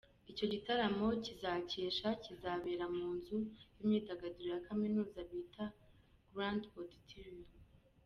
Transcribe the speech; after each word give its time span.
Icyo 0.31 0.45
gitaramo 0.53 1.07
kizakesha, 1.25 2.07
kizabera 2.23 2.85
mu 2.95 3.07
nzu 3.15 3.37
yimyidagaduro 3.77 4.49
ya 4.53 4.61
kaminuza 4.67 5.19
bita 5.29 5.65
Grand 6.33 6.61
Auditorium. 6.79 7.51